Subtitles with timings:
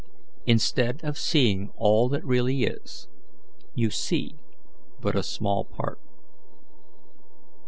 [0.47, 3.07] Instead of seeing all that really is,
[3.75, 4.39] you see
[4.99, 5.99] but a small part."